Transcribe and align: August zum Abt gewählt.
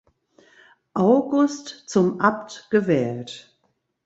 August 0.95 1.83
zum 1.85 2.19
Abt 2.21 2.69
gewählt. 2.71 3.55